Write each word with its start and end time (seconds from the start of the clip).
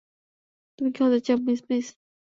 তুমি 0.79 0.89
কী 0.93 0.99
হতে 1.05 1.19
চাও, 1.25 1.37
মিচ-মিচ? 1.45 1.85